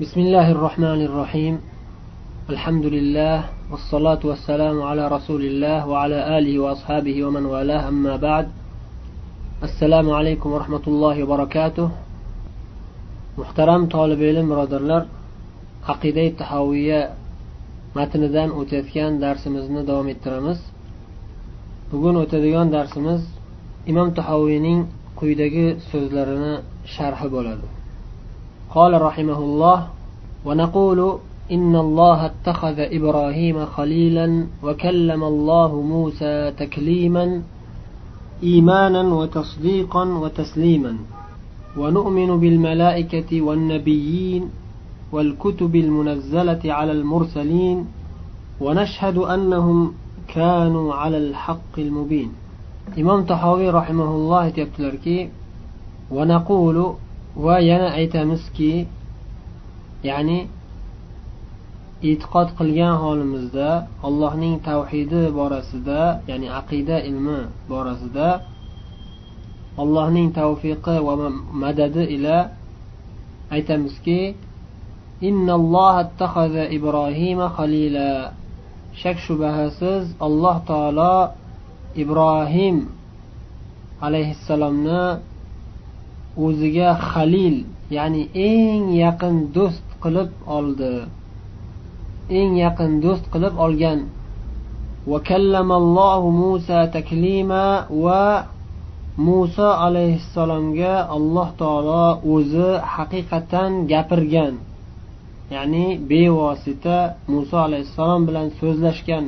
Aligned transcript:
بسم 0.00 0.20
الله 0.20 0.50
الرحمن 0.56 1.00
الرحيم 1.08 1.54
الحمد 2.50 2.86
لله 2.96 3.44
والصلاة 3.70 4.22
والسلام 4.24 4.82
على 4.82 5.08
رسول 5.08 5.42
الله 5.50 5.78
وعلى 5.90 6.38
آله 6.38 6.54
وأصحابه 6.58 7.16
ومن 7.24 7.44
والاه 7.52 7.88
أما 7.88 8.16
بعد 8.16 8.46
السلام 9.62 10.10
عليكم 10.10 10.48
ورحمة 10.54 10.84
الله 10.86 11.16
وبركاته 11.22 11.88
محترم 13.38 13.82
طالب 13.96 14.20
علم 14.28 14.46
برادرlar 14.50 15.02
aqida 15.92 16.24
tahoviya 16.40 17.00
matnidan 17.98 18.48
o'tayotgan 18.60 19.12
darsimizni 19.24 19.82
davom 19.90 20.08
ettiramiz 20.14 20.58
bugun 21.92 22.14
o'tadigan 22.22 22.68
darsimiz 22.76 23.22
imom 23.90 24.08
tahoviyning 24.18 24.80
quyidagi 25.18 25.66
so'zlarini 25.90 26.54
sharhi 26.94 27.28
bo'ladi 27.36 27.77
قال 28.75 29.01
رحمه 29.01 29.37
الله 29.37 29.87
ونقول 30.45 31.19
إن 31.51 31.75
الله 31.75 32.25
اتخذ 32.25 32.79
إبراهيم 32.79 33.65
خليلا 33.65 34.47
وكلم 34.63 35.23
الله 35.23 35.81
موسى 35.81 36.51
تكليما 36.51 37.41
إيمانا 38.43 39.13
وتصديقا 39.13 40.03
وتسليما. 40.05 40.97
ونؤمن 41.77 42.39
بالملائكة 42.39 43.41
والنبيين 43.41 44.49
والكتب 45.11 45.75
المنزلة 45.75 46.61
على 46.65 46.91
المرسلين 46.91 47.85
ونشهد 48.61 49.17
أنهم 49.17 49.93
كانوا 50.27 50.93
على 50.93 51.17
الحق 51.17 51.75
المبين. 51.77 52.31
إمام 52.97 53.25
طحاوي 53.25 53.69
رحمه 53.69 54.09
الله 54.15 54.49
تبتلركي 54.49 55.29
ونقول 56.11 56.93
va 57.35 57.55
yana 57.69 57.87
aytamizki 57.99 58.87
ya'ni 60.03 60.39
e'tiqod 62.09 62.47
qilgan 62.59 62.95
holimizda 63.03 63.69
allohning 64.07 64.55
tavhidi 64.69 65.23
borasida 65.39 66.01
ya'ni 66.29 66.47
aqida 66.59 66.97
ilmi 67.09 67.39
borasida 67.71 68.29
allohning 69.83 70.29
tavfiqi 70.39 70.95
va 71.07 71.13
madadi 71.63 72.03
ila 72.15 72.37
aytamizki 73.55 74.21
ibrohima 76.77 77.45
xalila 77.57 78.09
shak 79.01 79.17
shubhasiz 79.25 80.03
alloh 80.27 80.55
taolo 80.71 81.17
ibrohim 82.03 82.77
alayhissalomni 84.05 85.03
o'ziga 86.45 86.89
halil 87.09 87.55
ya'ni 87.95 88.23
eng 88.49 88.83
yaqin 89.03 89.35
do'st 89.55 89.87
qilib 90.03 90.31
oldi. 90.57 90.95
Eng 92.39 92.51
yaqin 92.63 92.91
do'st 93.03 93.25
qilib 93.33 93.55
olgan. 93.65 93.99
Musa 96.41 96.79
taklima 96.95 97.65
va 98.03 98.25
muso 99.27 99.69
alayhissalomga 99.85 100.95
alloh 101.15 101.49
taolo 101.61 102.05
o'zi 102.33 102.69
haqiqatan 102.93 103.71
gapirgan 103.91 104.53
ya'ni 105.53 105.85
bevosita 106.09 106.97
muso 107.31 107.57
alayhissalom 107.67 108.21
bilan 108.27 108.47
so'zlashgan. 108.59 109.25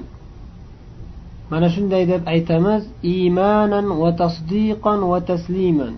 Mana 1.51 1.67
shunday 1.73 2.03
deb 2.11 2.21
aytamiz 2.33 2.83
iymanan 3.13 3.87
va 4.01 4.09
tasdiqan 4.21 4.99
va 5.11 5.19
tasliman. 5.31 5.93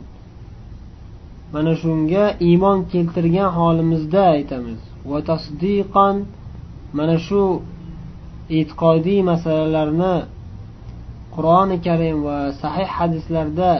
Mana 1.53 1.73
shunga 1.81 2.23
iymon 2.49 2.77
keltirgan 2.91 3.49
holimizda 3.57 4.21
aytamiz. 4.35 4.79
Va 5.09 5.19
tasdiqan 5.29 6.15
mana 6.97 7.17
shu 7.27 7.41
e'tiqodiy 8.57 9.19
masalalarni 9.31 10.15
qur'oni 11.35 11.77
karim 11.85 12.17
va 12.27 12.37
sahih 12.61 12.89
hadislarda 12.97 13.71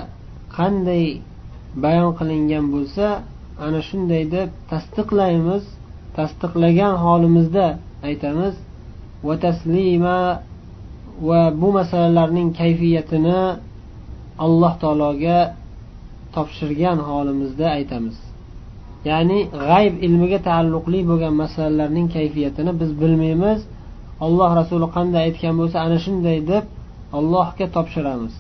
qanday 0.58 1.06
bayon 1.84 2.12
qilingan 2.20 2.66
bo'lsa 2.74 3.08
ana 3.66 3.80
shunday 3.88 4.24
deb 4.36 4.50
tasdiqlaymiz 4.72 5.64
tasdiqlagan 6.18 6.94
holimizda 7.06 7.68
aytamiz. 8.10 8.56
Va 9.28 9.36
taslima 9.46 10.20
va 11.28 11.42
bu 11.62 11.70
masalalarning 11.80 12.50
kayfiyatini 12.60 13.42
alloh 14.46 14.74
taologa 14.84 15.40
topshirgan 16.36 16.98
holimizda 17.10 17.68
aytamiz. 17.78 18.18
Ya'ni 19.10 19.40
g'ayb 19.68 19.94
ilmiga 20.06 20.40
taalluqli 20.50 21.00
bo'lgan 21.10 21.34
masalalarning 21.44 22.08
kayfiyatini 22.16 22.72
biz 22.82 22.92
bilmaymiz. 23.02 23.60
Alloh 24.26 24.50
rasuli 24.60 24.88
qanday 24.96 25.22
aytgan 25.28 25.56
bo'lsa 25.62 25.78
ana 25.86 25.98
shunday 26.06 26.38
deb 26.52 26.64
allohga 27.18 27.66
topshiramiz. 27.76 28.34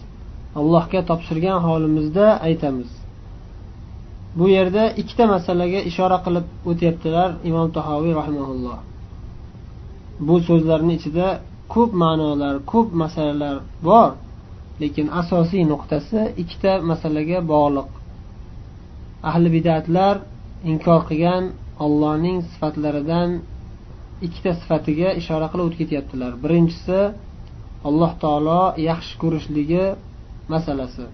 Allohga 0.60 1.02
topshirgan 1.10 1.58
holimizda 1.68 2.26
aytamiz. 2.48 2.90
Bu 4.38 4.46
yerda 4.56 4.84
ikkita 5.02 5.26
masalaga 5.36 5.80
ishora 5.90 6.18
qilib 6.26 6.46
o'tyaptilar 6.70 7.30
imom 7.50 7.68
tahoviy 7.78 8.14
rahimaulloh 8.22 8.80
bu 10.28 10.36
so'zlarni 10.48 10.94
ichida 11.00 11.28
ko'p 11.74 11.92
ma'nolar 12.04 12.56
ko'p 12.72 12.90
masalalar 13.04 13.56
bor. 13.88 14.10
Lekin 14.84 15.08
asosiy 15.22 15.64
nuqtasi 15.72 16.20
ikkita 16.42 16.72
masalaga 16.90 17.40
bog'liq. 17.52 17.90
Ahli 19.30 19.50
bidatlar 19.56 20.16
inkor 20.72 21.02
qilgan 21.10 21.44
ollohning 21.86 22.38
sifatlaridan 22.52 23.30
ikkita 24.26 24.52
sifatiga 24.62 25.10
ishora 25.22 25.48
qilib 25.52 25.66
o'tib 25.68 25.80
ketyaptilar. 25.82 26.32
Birinchisi 26.44 27.00
alloh 27.88 28.12
taolo 28.24 28.62
yaxshi 28.90 29.14
ko'rishligi 29.22 29.86
masalasi. 30.54 31.06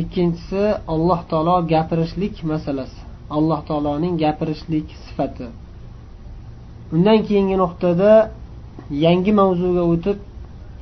Ikkinchisi 0.00 0.64
alloh 0.94 1.20
taolo 1.30 1.56
gapirishlik 1.72 2.34
masalasi. 2.52 3.00
Alloh 3.36 3.60
taoloning 3.68 4.14
gapirishlik 4.24 4.86
sifati. 5.04 5.48
Undan 6.94 7.18
keyingi 7.26 7.56
nuqtada 7.62 8.12
yangi 9.04 9.32
mavzuga 9.40 9.82
o'tib 9.92 10.18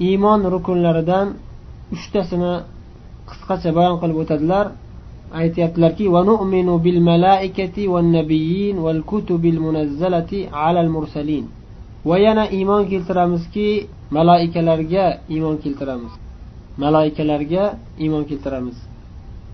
iymon 0.09 0.41
rukunlaridan 0.55 1.27
uchtasini 1.95 2.53
qisqacha 3.29 3.71
bayon 3.79 3.97
qilib 4.03 4.17
o'tadilar. 4.23 4.67
Aytyaptilarki 5.41 6.05
va 12.09 12.17
yana 12.27 12.45
iymon 12.59 12.83
keltiramizki 12.91 13.69
maloikalarga 14.17 15.05
iymon 15.35 15.57
keltiramiz. 15.63 16.13
Maloikalarga 16.83 17.65
iymon 18.03 18.25
keltiramiz. 18.31 18.77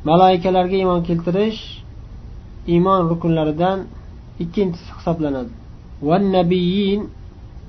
Maloikalarga 0.08 0.76
iymon 0.82 1.00
keltirish 1.08 1.60
iymon 2.74 3.00
rukunlaridan 3.10 3.78
ikkinchisi 4.42 4.90
hisoblanadi. 4.98 5.52
Va 6.08 6.16
nabiyin 6.36 7.02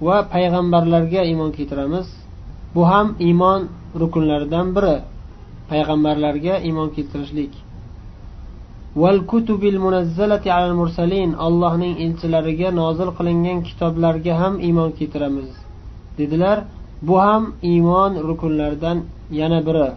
va 0.08 0.18
payg'ambarlarga 0.34 1.22
iymon 1.32 1.52
keltiramiz. 1.58 2.08
Bu 2.78 2.84
ham 2.92 3.08
iymon 3.28 3.62
rukunlaridan 4.02 4.68
biri. 4.76 4.98
Payg'ambarlarga 5.70 6.56
iymon 6.68 6.90
keltirishlik. 6.96 7.54
Allohning 11.46 11.94
elchilariga 12.06 12.70
nozil 12.82 13.10
qilingan 13.18 13.60
kitoblarga 13.68 14.34
ham 14.42 14.54
iymon 14.68 14.90
keltiramiz 14.98 15.50
dedilar. 16.18 16.58
Bu 17.08 17.16
ham 17.26 17.44
iymon 17.72 18.12
rukunlaridan 18.28 18.98
yana 19.40 19.60
biri. 19.68 19.90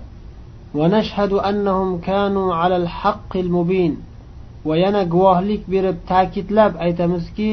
Va 4.68 4.74
yana 4.84 5.02
guvohlik 5.14 5.62
berib 5.74 5.96
ta'kidlab 6.10 6.72
aytamizki 6.86 7.52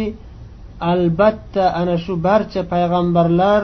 albatta 0.92 1.63
ana 1.81 1.96
shu 2.04 2.13
barcha 2.28 2.62
payg'ambarlar 2.74 3.62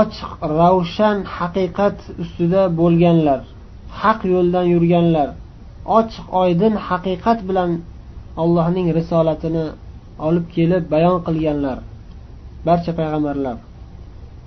ochiq 0.00 0.30
ravshan 0.60 1.16
haqiqat 1.36 1.98
ustida 2.22 2.62
bo'lganlar 2.80 3.40
haq 4.00 4.20
yo'ldan 4.32 4.66
yurganlar 4.74 5.28
ochiq 5.98 6.26
oydin 6.42 6.74
haqiqat 6.88 7.38
bilan 7.48 7.70
allohning 8.42 8.88
risolatini 8.98 9.66
olib 10.26 10.46
kelib 10.56 10.84
bayon 10.94 11.16
qilganlar 11.26 11.78
barcha 12.66 12.92
payg'ambarlar. 12.98 13.56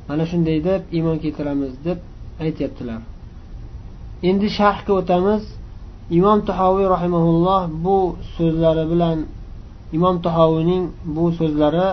Mana 0.07 0.23
shunday 0.31 0.57
deb 0.69 0.81
iymon 0.97 1.17
keltiramiz 1.23 1.73
deb 1.87 1.99
aytyaptilar. 2.45 2.99
Endi 4.29 4.47
sharhga 4.57 4.91
o'tamiz. 4.99 5.43
Imom 6.17 6.39
tahoviy 6.49 6.87
rahimaulloh 6.95 7.61
bu 7.85 7.97
so'zlari 8.35 8.85
bilan 8.91 9.17
imom 9.97 10.15
tahoviyning 10.25 10.83
bu 11.15 11.25
so'zlari 11.39 11.87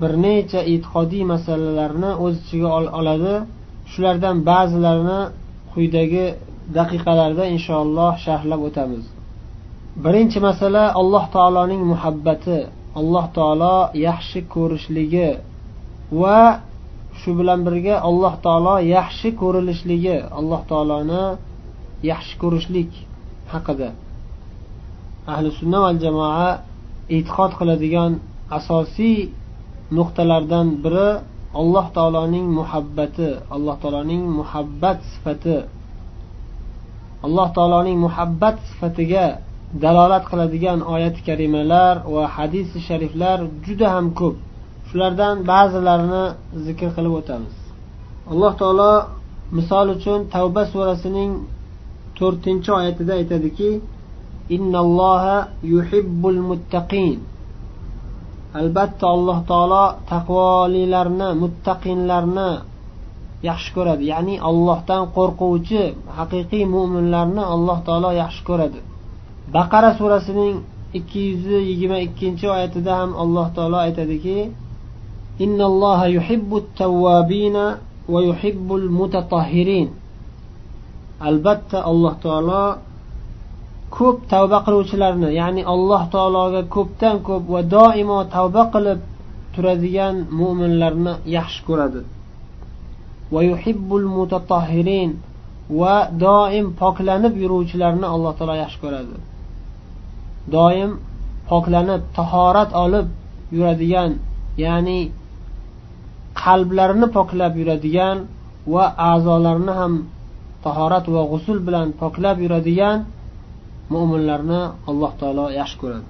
bir 0.00 0.12
necha 0.24 0.60
e'tiqodiy 0.72 1.24
masalalarni 1.32 2.10
o'z 2.24 2.34
ichiga 2.42 2.68
oladi. 2.98 3.34
Shulardan 3.92 4.36
ba'zilarini 4.50 5.20
quyidagi 5.72 6.26
daqiqalarda 6.78 7.44
inshaalloh 7.54 8.12
sharhlab 8.26 8.60
o'tamiz. 8.68 9.04
Birinchi 10.04 10.38
masala 10.48 10.84
alloh 11.00 11.24
taoloning 11.36 11.82
muhabbati. 11.92 12.58
Alloh 13.00 13.26
taolo 13.36 13.76
yaxshi 14.08 14.38
ko'rishligi 14.54 15.30
va 16.20 16.40
shu 17.20 17.30
bilan 17.38 17.60
birga 17.66 17.96
alloh 18.08 18.34
taolo 18.46 18.74
yaxshi 18.96 19.28
ko'rilishligi. 19.42 20.16
Alloh 20.38 20.60
taoloni 20.70 21.24
yaxshi 22.10 22.34
ko'rishlik 22.42 22.90
haqida. 23.52 23.90
Ahli 25.32 25.48
sunna 25.58 25.78
va 25.84 25.90
jamoa 26.04 26.48
e'tiqod 27.16 27.52
qiladigan 27.58 28.12
asosiy 28.58 29.18
nuqtalardan 29.96 30.66
biri 30.84 31.08
alloh 31.60 31.86
taoloning 31.96 32.46
muhabbati 32.58 33.28
alloh 33.54 33.76
taoloning 33.82 34.22
muhabbat 34.38 34.98
sifati. 35.12 35.58
Alloh 37.26 37.48
taoloning 37.56 37.98
muhabbat 38.06 38.56
sifatiga 38.68 39.26
dalolat 39.84 40.24
qiladigan 40.30 40.78
oyati 40.94 41.20
karimalar 41.28 41.94
va 42.14 42.24
hadisi 42.36 42.78
shariflar 42.88 43.38
juda 43.64 43.88
ham 43.94 44.06
ko'p. 44.20 44.36
Shulardan 44.88 45.36
ba'zilarini 45.50 46.24
zikr 46.66 46.88
qilib 46.96 47.14
o'tamiz. 47.20 47.56
Alloh 48.32 48.52
taolo 48.60 48.92
misol 49.56 49.86
uchun 49.96 50.20
tavba 50.34 50.62
surasining 50.72 51.32
to'rtinchi 52.18 52.70
oyatida 52.78 53.12
aytadiki 53.20 53.70
innalloha 54.56 55.36
yuhibbul 55.72 56.40
muttaqin. 56.48 57.18
Albatta 58.60 59.04
alloh 59.14 59.38
taolo 59.50 59.84
taqvolilarni 60.10 61.28
muttaqinlarni 61.42 62.50
yaxshi 63.48 63.70
ko'radi. 63.76 64.02
Ya'ni 64.12 64.34
allohdan 64.48 65.02
qo'rquvchi 65.16 65.82
haqiqiy 66.18 66.64
mo'minlarni 66.74 67.42
alloh 67.54 67.78
taolo 67.86 68.10
yaxshi 68.22 68.42
ko'radi. 68.48 68.80
Baqara 69.54 69.90
surasining 69.98 70.54
ikki 70.98 71.20
yuz 71.30 71.44
yigirma 71.68 71.98
ikkinchi 72.06 72.46
oyatida 72.54 72.92
ham 73.00 73.10
alloh 73.22 73.46
taolo 73.56 73.78
aytadiki 73.86 74.38
innalloha 75.44 76.06
yuhibbut 76.16 76.66
tawwabina 76.82 77.64
va 78.12 78.20
yuhibbul 78.28 78.86
mutatahhirin 78.98 79.88
albatta 81.28 81.78
alloh 81.90 82.14
taolo 82.24 82.62
ko'p 83.96 84.16
tavba 84.32 84.58
qiluvchilarni 84.66 85.28
ya'ni 85.40 85.62
alloh 85.74 86.02
taologa 86.14 86.62
ko'pdan 86.74 87.16
ko'p 87.28 87.44
va 87.54 87.60
doimo 87.76 88.18
tavba 88.34 88.62
qilib 88.74 89.00
turadigan 89.54 90.16
mo'minlarni 90.38 91.12
yaxshi 91.36 91.60
ko'radi. 91.68 92.00
Va 93.32 93.40
yuhibbul 93.50 94.06
mutatahhirin 94.16 95.10
va 95.80 95.96
doim 96.24 96.66
poklanib 96.82 97.34
yuruvchilarni 97.42 98.06
alloh 98.14 98.32
taolo 98.38 98.54
yaxshi 98.64 98.78
ko'radi. 98.84 99.16
Doim 100.54 100.90
poklanib 101.50 102.02
tahorat 102.18 102.70
olib 102.84 103.06
yuradigan 103.56 104.10
ya'ni 104.64 105.00
qalblarini 106.42 107.08
poklab 107.16 107.52
yuradigan 107.60 108.16
va 108.74 108.84
a'zolarini 109.10 109.74
ham 109.80 109.92
tahorat 110.64 111.04
va 111.14 111.22
g'usul 111.30 111.58
bilan 111.66 111.88
poklab 112.00 112.36
yuradigan 112.44 112.98
mo'minlarni 113.92 114.62
alloh 114.90 115.12
taolo 115.20 115.46
yaxshi 115.60 115.76
ko'radi. 115.82 116.06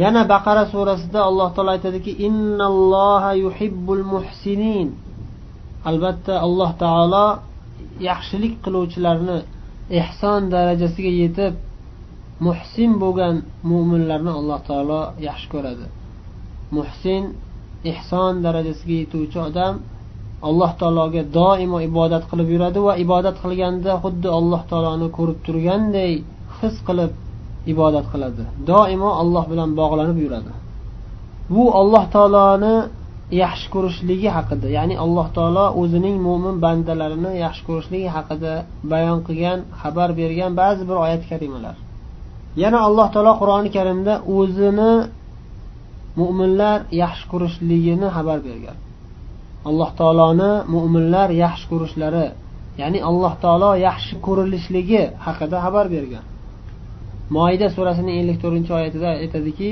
Yana 0.00 0.22
baqara 0.32 0.64
surasida 0.72 1.20
alloh 1.28 1.48
taolo 1.54 1.70
aytadiki 1.76 2.12
innalloha 2.26 3.30
yuhibbul 3.44 4.04
muhsinin. 4.12 4.88
Albatta 5.90 6.34
alloh 6.46 6.70
taolo 6.82 7.26
yaxshilik 8.08 8.54
qiluvchilarni 8.64 9.38
ehson 10.00 10.40
darajasiga 10.54 11.12
yetib 11.22 11.54
muhsin 12.46 12.90
bo'lgan 13.02 13.34
mo'minlarni 13.70 14.32
alloh 14.40 14.60
taolo 14.68 15.00
yaxshi 15.28 15.48
ko'radi. 15.54 15.86
Muhsin 16.76 17.22
ehson 17.92 18.34
darajasiga 18.44 18.94
yetuvchi 19.02 19.38
odam 19.48 19.74
alloh 20.48 20.72
taologa 20.80 21.22
doimo 21.38 21.78
ibodat 21.88 22.24
qilib 22.30 22.48
yuradi 22.54 22.80
va 22.86 22.92
ibodat 23.04 23.36
qilganda 23.42 23.92
xuddi 24.02 24.28
alloh 24.38 24.62
taoloni 24.70 25.08
ko'rib 25.16 25.38
turganday 25.46 26.12
his 26.60 26.76
qilib 26.88 27.12
ibodat 27.72 28.06
qiladi. 28.12 28.44
Doimo 28.70 29.10
alloh 29.22 29.44
bilan 29.52 29.70
bog'lanib 29.80 30.18
yuradi. 30.24 30.52
Bu 31.54 31.64
alloh 31.80 32.04
taoloni 32.14 32.76
yaxshi 33.42 33.66
ko'rishligi 33.74 34.28
haqida 34.36 34.66
ya'ni 34.78 34.94
alloh 35.04 35.26
taolo 35.36 35.66
o'zining 35.80 36.16
mo'min 36.26 36.56
bandalarini 36.64 37.32
yaxshi 37.44 37.62
ko'rishligi 37.68 38.08
haqida 38.16 38.52
bayon 38.92 39.18
qilgan 39.26 39.58
xabar 39.80 40.08
bergan 40.20 40.52
ba'zi 40.60 40.82
bir 40.88 40.96
oyat 41.04 41.22
karimalar. 41.30 41.76
Yana 42.62 42.78
alloh 42.88 43.08
taolo 43.14 43.32
qur'oni 43.40 43.70
karimda 43.76 44.14
o'zini 44.36 44.92
mo'minlar 46.20 46.78
yaxshi 47.02 47.24
ko'rishligini 47.32 48.08
xabar 48.16 48.38
bergan. 48.48 48.76
Alloh 49.68 49.90
taoloni 50.00 50.52
mo'minlar 50.74 51.28
yaxshi 51.44 51.66
ko'rishlari 51.72 52.26
ya'ni 52.80 52.98
alloh 53.10 53.32
taolo 53.44 53.70
yaxshi 53.88 54.14
ko'rilishligi 54.26 55.02
haqida 55.26 55.56
xabar 55.64 55.86
bergan. 55.96 56.24
moida 57.35 57.67
surasining 57.75 58.15
ellik 58.21 58.37
to'rtinchi 58.43 58.71
oyatida 58.79 59.09
aytadiki 59.23 59.71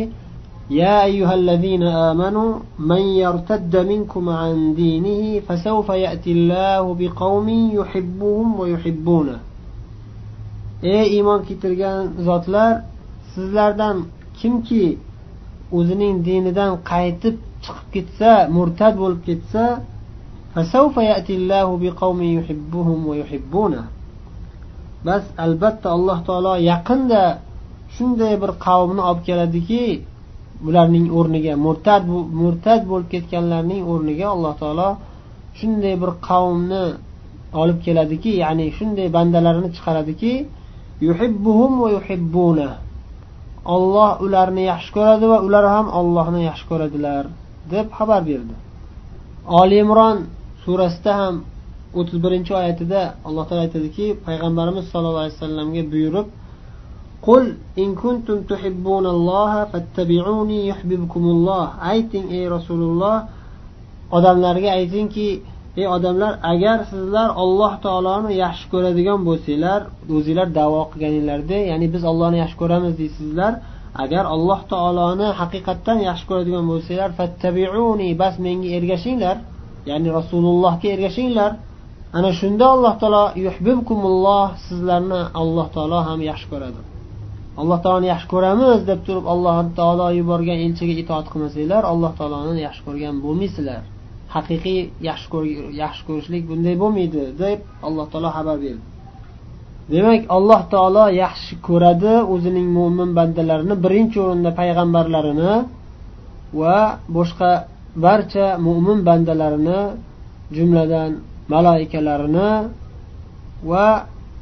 يا 0.71 1.03
أيها 1.03 1.33
الذين 1.33 1.83
آمنوا 1.83 2.51
من 2.79 3.01
يرتد 3.23 3.73
منكم 3.91 4.29
عن 4.29 4.73
دينه 4.73 5.39
فسوف 5.39 5.89
يأتي 5.89 6.31
الله 6.31 6.83
بقوم 6.99 7.47
يحبهم 7.49 8.59
ويحبونه 8.59 9.38
ey 10.83 11.05
iymon 11.17 11.39
keltirgan 11.47 11.99
zotlar 12.27 12.71
sizlardan 13.33 13.97
kimki 14.39 14.85
o'zining 15.77 16.15
dinidan 16.27 16.71
qaytib 16.91 17.35
chiqib 17.63 17.88
ketsa 17.93 18.31
murtad 18.55 18.93
bo'lib 19.01 19.21
ketsa 19.27 19.65
bas 25.07 25.23
albatta 25.45 25.88
alloh 25.95 26.17
taolo 26.27 26.53
yaqinda 26.71 27.23
shunday 27.96 28.34
bir 28.43 28.52
qavmni 28.66 29.02
olib 29.08 29.22
keladiki 29.28 29.84
ularning 30.69 31.06
o'rniga 31.19 31.54
murtad 31.66 32.02
murtad 32.43 32.81
bo'lib 32.90 33.08
ketganlarning 33.14 33.82
o'rniga 33.93 34.26
alloh 34.34 34.54
taolo 34.62 34.88
shunday 35.58 35.94
bir 36.02 36.10
qavmni 36.28 36.84
olib 37.62 37.78
keladiki 37.87 38.31
ya'ni 38.43 38.66
shunday 38.78 39.08
bandalarini 39.16 39.70
chiqaradiki 39.76 40.32
yuhibbuhum 41.06 41.72
va 41.82 41.88
yuhibbuna. 41.96 42.70
Olloh 43.75 44.10
ularni 44.25 44.62
yaxshi 44.72 44.90
ko'radi 44.96 45.25
va 45.32 45.38
ular 45.46 45.64
ham 45.75 45.87
ollohni 45.99 46.40
yaxshi 46.49 46.66
ko'radilar 46.70 47.25
deb 47.73 47.87
xabar 47.99 48.23
berdi. 48.30 48.54
Oli 49.61 49.76
imron 49.85 50.16
surasida 50.62 51.12
ham 51.20 51.35
o'ttiz 51.99 52.18
birinchi 52.25 52.52
oyatida 52.61 53.00
alloh 53.26 53.44
taolo 53.49 53.62
aytadiki 53.66 54.06
payg'ambarimiz 54.26 54.85
sollallohu 54.92 55.23
alayhi 55.25 55.37
vasallamga 55.38 55.82
buyurib 55.92 56.26
قل 57.27 57.43
إن 57.77 57.89
كنتم 57.95 58.38
تحبون 58.51 59.05
الله 59.15 59.65
فاتبعوني 59.71 60.67
يحببكم 60.67 61.24
الله 61.36 61.65
ayting 61.93 62.25
ey 62.38 62.45
rasululloh 62.55 63.15
odamlarga 64.17 64.69
aytingki 64.79 65.27
ey 65.77 65.88
odamlar 65.95 66.33
agar 66.53 66.77
sizlar 66.91 67.29
alloh 67.43 67.74
taoloni 67.86 68.31
yaxshi 68.43 68.65
ko'radigan 68.74 69.19
bo'lsanglar 69.27 69.81
o'zinglar 70.15 70.48
davo 70.60 70.81
qilganinglardek 70.91 71.63
ya'ni 71.71 71.88
biz 71.93 72.03
ollohni 72.12 72.38
yaxshi 72.43 72.57
ko'ramiz 72.62 72.93
deysizlar 73.01 73.53
agar 74.03 74.24
alloh 74.36 74.60
taoloni 74.74 75.27
haqiqatdan 75.41 75.98
yaxshi 76.10 76.25
ko'radigan 76.29 76.65
bo'lsanglar 76.71 77.10
fattabiuni 77.19 78.10
bas 78.21 78.36
menga 78.45 78.69
ergashinglar 78.77 79.38
ya'ni 79.89 80.10
rasulullohga 80.17 80.88
ergashinglar 80.95 81.51
ana 82.17 82.29
shunda 82.39 82.65
alloh 82.75 82.93
taolo 83.01 83.25
yuhbibkumulloh 83.45 84.45
sizlarni 84.67 85.21
alloh 85.41 85.67
taolo 85.75 86.00
ham 86.07 86.19
yaxshi 86.29 86.48
ko'radi 86.53 86.81
Alloh 87.60 87.78
taoloni 87.84 88.08
yaxshi 88.14 88.28
ko'ramiz 88.34 88.78
deb 88.90 89.00
turib 89.06 89.26
alloh 89.34 89.56
taolo 89.78 90.06
yuborgan 90.18 90.58
elchiga 90.66 90.94
itoat 91.02 91.26
qilmasanglar 91.32 91.82
alloh 91.92 92.12
taoloni 92.18 92.60
yaxshi 92.66 92.82
ko'rgan 92.86 93.14
bo'lmaysizlar. 93.25 93.82
Haqiqiy 94.34 94.80
yaxshi 95.08 95.38
yaxshi 95.82 96.02
ko'rishlik 96.08 96.42
bunday 96.50 96.75
bo'lmaydi 96.82 97.22
deb 97.42 97.58
alloh 97.86 98.06
taolo 98.12 98.28
xabar 98.36 98.56
berdi. 98.64 98.84
Demak 99.92 100.22
alloh 100.36 100.60
taolo 100.72 101.04
yaxshi 101.25 101.54
ko'radi 101.68 102.14
o'zining 102.32 102.68
mo'min 102.78 103.10
bandalarini 103.18 103.75
birinchi 103.84 104.18
o'rinda 104.25 104.50
payg'ambarlarini 104.60 105.52
va 106.60 106.76
boshqa 107.16 107.50
barcha 108.06 108.46
mo'min 108.66 108.98
bandalarini 109.08 109.80
jumladan 110.56 111.10
maloikalarini 111.52 112.50
va 113.70 113.86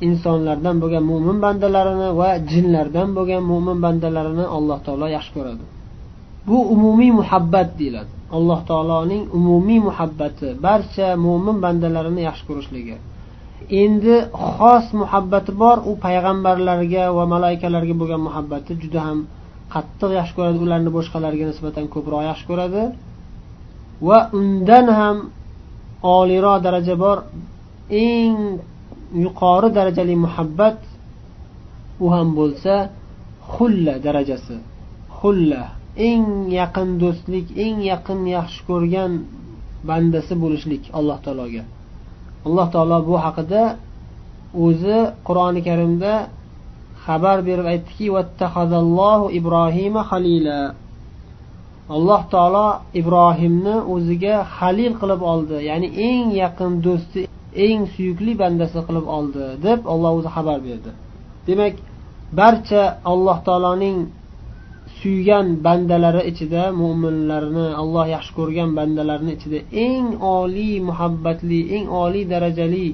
insonlardan 0.01 0.77
bo'lgan 0.83 1.05
mo'min 1.11 1.39
bandalarini 1.45 2.09
va 2.21 2.31
jinlardan 2.51 3.09
bo'lgan 3.17 3.43
mo'min 3.51 3.79
bandalarini 3.85 4.47
alloh 4.57 4.79
taolo 4.87 5.07
yaxshi 5.17 5.33
ko'radi. 5.37 5.65
Bu 6.49 6.59
umumiy 6.75 7.13
muhabbat 7.21 7.69
deyiladi. 7.79 8.11
Alloh 8.37 8.61
taoloning 8.71 9.23
umumiy 9.39 9.81
muhabbati 9.89 10.49
barcha 10.67 11.09
mo'min 11.27 11.57
bandalarini 11.65 12.23
yaxshi 12.29 12.45
ko'rishligi. 12.49 12.97
Endi 13.83 14.15
xos 14.57 14.87
muhabbati 15.01 15.51
bor 15.63 15.77
u 15.91 15.93
payg'ambarlarga 16.05 17.05
va 17.17 17.25
malaikalarga 17.35 17.95
bo'lgan 18.01 18.21
muhabbati 18.29 18.73
juda 18.83 19.01
ham 19.07 19.19
qattiq 19.75 20.11
yaxshi 20.19 20.35
ko'radi 20.39 20.59
ularni 20.65 20.91
boshqalarga 20.97 21.45
nisbatan 21.51 21.85
ko'proq 21.95 22.23
yaxshi 22.31 22.45
ko'radi. 22.51 22.83
Va 24.09 24.19
undan 24.39 24.87
ham 24.99 25.17
oliyroq 26.17 26.59
daraja 26.67 26.95
bor 27.05 27.19
eng 28.07 28.39
yuqori 29.25 29.69
darajali 29.79 30.15
muhabbat 30.25 30.79
u 32.05 32.07
ham 32.15 32.29
bo'lsa 32.39 32.75
xulla 33.55 33.95
darajasi. 34.07 34.57
Xulla 35.19 35.63
eng 36.09 36.25
yaqin 36.61 36.89
do'stlik 37.03 37.47
eng 37.65 37.77
yaqin 37.93 38.21
yaxshi 38.37 38.61
ko'rgan 38.69 39.13
bandasi 39.89 40.35
bo'lishlik 40.43 40.83
alloh 40.99 41.19
taologa. 41.25 41.63
Alloh 42.47 42.67
taolo 42.75 42.99
bu 43.09 43.15
haqida 43.25 43.63
o'zi 44.67 44.99
qur'oni 45.27 45.61
karimda 45.69 46.13
xabar 47.05 47.39
berib 47.49 47.67
aytdiki 47.73 48.07
ibrohima 49.39 50.01
halila 50.11 50.59
alloh 51.97 52.23
taolo 52.35 52.69
ibrohimni 53.01 53.77
o'ziga 53.95 54.37
halil 54.57 54.93
qilib 55.01 55.21
oldi 55.33 55.57
ya'ni 55.71 55.89
eng 56.09 56.29
yaqin 56.43 56.73
do'sti 56.87 57.21
eng 57.67 57.81
suyukli 57.95 58.33
bandasi 58.43 58.81
qilib 58.87 59.07
oldi 59.17 59.45
deb 59.67 59.81
olloh 59.93 60.13
o'zi 60.19 60.31
xabar 60.37 60.59
berdi. 60.67 60.91
Demak 61.47 61.75
barcha 62.39 62.83
alloh 63.13 63.39
taoloning 63.47 63.99
suygan 65.01 65.47
bandalari 65.67 66.23
ichida 66.31 66.63
mo'minlarni 66.81 67.67
alloh 67.83 68.05
yaxshi 68.15 68.33
ko'rgan 68.39 68.71
bandalarni 68.79 69.33
ichida 69.37 69.59
eng 69.89 70.07
oliy 70.39 70.75
muhabbatli 70.89 71.61
eng 71.77 71.87
oliy 72.05 72.25
darajali 72.33 72.87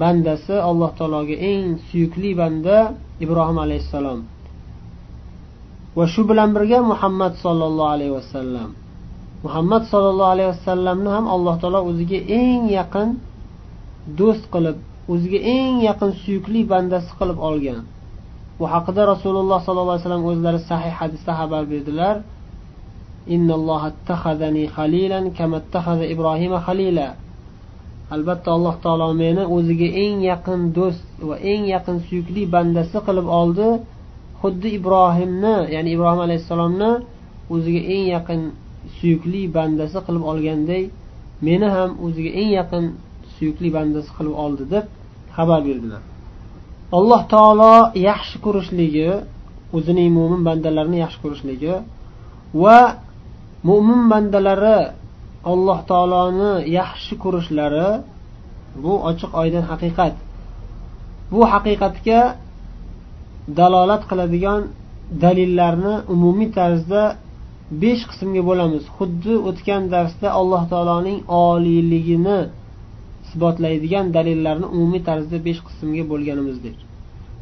bandasi 0.00 0.56
alloh 0.70 0.90
taologa 0.98 1.36
eng 1.52 1.62
suyukli 1.88 2.30
banda 2.40 2.76
ibrohim 3.24 3.58
alayhissalom. 3.64 4.20
Va 5.96 6.04
shu 6.12 6.22
bilan 6.30 6.50
birga 6.56 6.78
muhammad 6.92 7.32
sollallohu 7.44 7.92
alayhi 7.96 8.14
vasallam. 8.18 8.68
Muhammad 9.44 9.82
sollallohu 9.92 10.32
alayhi 10.34 10.50
vasallamni 10.54 11.10
ham 11.16 11.26
alloh 11.34 11.54
taolo 11.62 11.80
o'ziga 11.90 12.18
eng 12.40 12.62
yaqin 12.78 13.08
do'st 14.18 14.44
qilib 14.54 14.76
o'ziga 15.12 15.38
eng 15.56 15.74
yaqin 15.88 16.10
suyukli 16.22 16.60
bandasi 16.72 17.10
qilib 17.20 17.38
olgan. 17.48 17.80
Bu 18.58 18.64
haqida 18.74 19.02
rasululloh 19.12 19.58
sollallohu 19.66 19.94
alayhi 19.94 20.04
vasallam 20.06 20.24
o'zlari 20.30 20.60
sahih 20.70 20.92
hadisda 21.00 21.32
xabar 21.40 21.62
berdilar. 21.72 22.16
Albatta 28.14 28.48
alloh 28.56 28.74
taolo 28.84 29.08
meni 29.22 29.42
o'ziga 29.56 29.88
eng 30.04 30.16
yaqin 30.30 30.60
do'st 30.78 31.06
va 31.28 31.36
eng 31.52 31.62
yaqin 31.74 31.96
suyukli 32.06 32.42
bandasi 32.54 32.98
qilib 33.06 33.26
oldi. 33.40 33.68
Xuddi 34.40 34.68
ibrohimni 34.78 35.56
ya'ni 35.74 35.90
ibrohim 35.96 36.20
alayhissalomni 36.26 36.90
o'ziga 37.54 37.82
eng 37.94 38.04
yaqin 38.16 38.40
suyukli 38.98 39.42
bandasi 39.56 39.98
qilib 40.06 40.24
olganday 40.32 40.82
meni 41.46 41.66
ham 41.76 41.90
o'ziga 42.04 42.30
eng 42.40 42.50
yaqin 42.60 42.84
suyukli 43.38 43.68
bandasi 43.76 44.10
qilib 44.16 44.34
oldi 44.44 44.64
deb 44.74 44.84
xabar 45.36 45.60
berdilar. 45.68 46.02
Alloh 46.98 47.22
taolo 47.34 47.74
yaxshi 48.08 48.36
ko'rishligi 48.44 49.10
o'zining 49.76 50.08
mo'min 50.18 50.40
bandalarini 50.48 50.98
yaxshi 51.04 51.18
ko'rishligi 51.24 51.74
va 52.62 52.78
mo'min 53.68 54.00
bandalari 54.12 54.78
alloh 55.52 55.78
taoloni 55.90 56.52
yaxshi 56.78 57.14
ko'rishlari 57.22 57.88
bu 58.82 58.92
ochiq 59.10 59.30
oydin 59.40 59.64
haqiqat. 59.70 60.14
Bu 61.32 61.40
haqiqatga 61.52 62.20
dalolat 63.58 64.02
qiladigan 64.10 64.62
dalillarni 65.24 65.94
umumiy 66.14 66.50
tarzda 66.58 67.02
besh 67.82 68.02
qismga 68.10 68.42
bo'lamiz. 68.48 68.84
Xuddi 68.96 69.34
o'tgan 69.48 69.82
darsda 69.94 70.28
alloh 70.40 70.62
taoloning 70.72 71.18
oliyligini 71.46 72.38
isbotlaydigan 73.28 74.06
dalillarni 74.16 74.66
umumiy 74.74 75.02
tarzda 75.08 75.38
besh 75.46 75.60
qismga 75.68 76.04
bo'lganimizdek. 76.12 76.76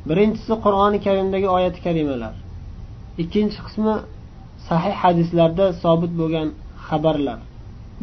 Birinchisi 0.08 0.54
qur'oni 0.64 0.98
karimdagi 1.06 1.48
oyati 1.56 1.80
karimalar. 1.86 2.34
Ikkinchi 3.22 3.58
qismi 3.66 3.94
sahih 4.68 4.94
hadislarda 5.04 5.66
sobit 5.82 6.12
bo'lgan 6.20 6.48
xabarlar. 6.88 7.38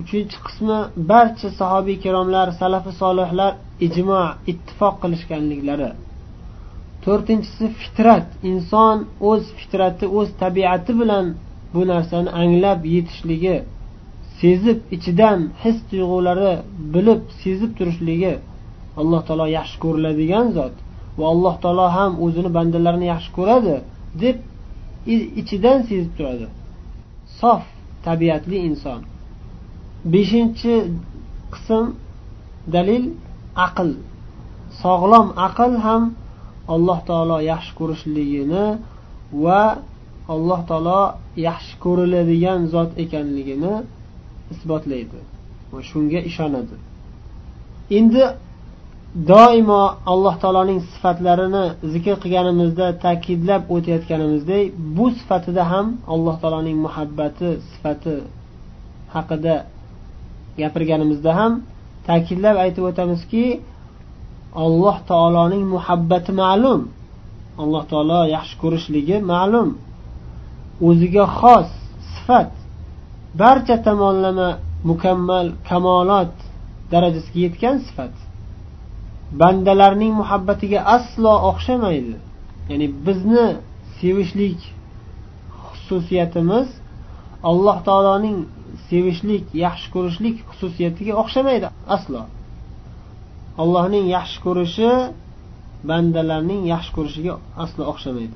Uchinchi 0.02 0.38
qismi 0.46 0.78
barcha 1.12 1.50
sahobiy 1.60 1.98
kiromlar 2.04 2.48
salafi 2.62 2.92
solihlar 3.02 3.54
ijmo 3.88 4.22
ittifoq 4.52 4.96
qilishganliklari. 5.04 5.90
To'rtinchisi 7.04 7.66
fitrat 7.80 8.28
inson 8.52 8.98
o'z 9.30 9.44
fitrati 9.60 10.06
o'z 10.18 10.30
tabiati 10.42 10.94
bilan 11.02 11.26
bu 11.74 11.82
narsani 11.92 12.30
anglab 12.42 12.80
yetishligi 12.96 13.56
sezib 14.40 14.80
ichidan 14.96 15.40
his 15.64 15.78
tuyg'ulari 15.90 16.54
bilib 16.94 17.22
sezib 17.42 17.72
turishligi 17.78 18.34
alloh 19.02 19.22
taolo 19.28 19.46
yaxshi 19.58 19.78
ko'riladigan 19.84 20.48
zot 20.58 20.76
va 21.20 21.26
alloh 21.34 21.56
taolo 21.64 21.88
ham 21.98 22.12
o'zini 22.26 22.50
bandalarini 22.58 23.08
yaxshi 23.14 23.32
ko'radi 23.38 23.76
deb 24.24 24.38
ichidan 25.42 25.80
sezib 25.90 26.12
turadi. 26.18 26.48
Sof 27.40 27.64
tabiatli 28.06 28.58
inson. 28.70 29.00
Beshinchi 30.14 30.74
qism 31.54 31.86
dalil 32.76 33.04
aql. 33.68 33.90
Sog'lom 34.82 35.28
aql 35.48 35.72
ham 35.86 36.04
alloh 36.76 37.00
taolo 37.10 37.38
yaxshi 37.52 37.72
ko'rishligini 37.80 38.66
va 39.44 39.62
alloh 40.34 40.60
taolo 40.70 41.02
yaxshi 41.48 41.74
ko'riladigan 41.84 42.60
zot 42.74 42.92
ekanligini 43.04 43.74
isbotlaydi 44.54 45.20
va 45.72 45.80
shunga 45.90 46.20
ishonadi. 46.30 46.76
Endi 47.98 48.24
doimo 49.32 49.82
alloh 50.12 50.36
taoloning 50.44 50.80
sifatlarini 50.92 51.66
zikr 51.94 52.16
qilganimizda 52.24 52.88
ta'kidlab 53.06 53.62
o'tayotganimizdek 53.76 54.66
bu 54.98 55.06
sifatida 55.18 55.64
ham 55.72 55.88
alloh 56.14 56.36
taoloning 56.42 56.78
muhabbati 56.86 57.50
sifati 57.70 58.16
haqida 59.16 59.56
gapirganimizda 60.62 61.32
ham 61.40 61.52
ta'kidlab 62.08 62.56
aytib 62.64 62.84
o'tamizki 62.90 63.46
alloh 64.66 64.98
taoloning 65.12 65.64
muhabbati 65.76 66.32
ma'lum. 66.42 66.82
Alloh 67.64 67.84
taolo 67.92 68.22
yaxshi 68.36 68.56
ko'rishligi 68.62 69.18
ma'lum. 69.34 69.70
O'ziga 70.88 71.26
xos 71.40 71.70
sifat 72.14 72.52
barcha 73.42 73.76
tomonlama 73.88 74.50
mukammal 74.90 75.48
kamolot 75.70 76.34
darajasiga 76.92 77.40
yetgan 77.46 77.76
sifat. 77.86 78.14
Bandalarning 79.42 80.14
muhabbatiga 80.22 80.80
aslo 80.96 81.34
o'xshamaydi. 81.50 82.16
Ya'ni 82.70 82.88
bizni 83.06 83.48
sevishlik 83.98 84.60
xususiyatimiz 85.76 86.68
alloh 87.50 87.78
taoloning 87.88 88.38
sevishlik 88.90 89.46
yaxshi 89.66 89.88
ko'rishlik 89.96 90.36
xususiyatiga 90.50 91.14
o'xshamaydi 91.22 91.68
aslo. 91.96 92.22
Allohning 93.62 94.06
yaxshi 94.16 94.38
ko'rishi 94.46 94.92
bandalarning 95.90 96.62
yaxshi 96.74 96.92
ko'rishiga 96.98 97.34
aslo 97.64 97.84
o'xshamaydi. 97.92 98.36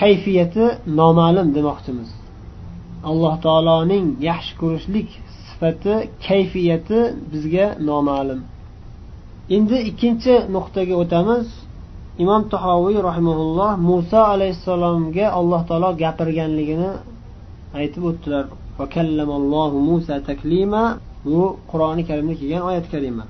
Kayfiyati 0.00 0.64
noma'lum 1.00 1.48
demoqchimiz. 1.56 2.08
Alloh 3.10 3.34
taoloning 3.46 4.06
yaxshi 4.28 4.52
ko'rishlik 4.60 5.08
sifati 5.46 5.94
kayfiyati 6.26 7.00
bizga 7.32 7.66
noma'lum. 7.88 8.40
Endi 9.56 9.76
ikkinchi 9.90 10.34
nuqtaga 10.54 10.94
o'tamiz. 11.02 11.46
Imom 12.22 12.42
tahoviy 12.54 12.98
rahimaulloh 13.08 13.70
muso 13.88 14.20
alayhissalomga 14.34 15.26
alloh 15.38 15.62
taolo 15.68 15.88
gapirganligini 16.02 16.90
aytib 17.78 18.02
o'tdilar. 18.10 18.44
Musa 19.88 20.16
taklima. 20.28 20.84
Bu 21.24 21.42
qur'oni 21.70 22.02
karimda 22.08 22.34
kelgan 22.40 22.62
oyat 22.70 22.86
karima. 22.92 23.24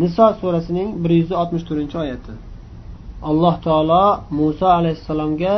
Niso 0.00 0.26
surasining 0.40 0.88
bir 1.02 1.10
yuz 1.20 1.30
oltmish 1.40 1.64
to'rtinchi 1.68 1.96
oyati. 2.04 2.32
Alloh 3.30 3.54
taolo 3.66 4.04
muso 4.38 4.66
alayhissalomga 4.78 5.54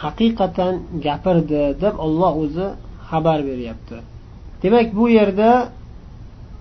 haqiqatan 0.00 0.74
gapirdi 1.06 1.62
deb 1.82 1.94
olloh 2.06 2.32
o'zi 2.44 2.66
xabar 3.08 3.38
beryapti. 3.48 3.96
Demak 4.62 4.88
bu 4.98 5.04
yerda 5.18 5.50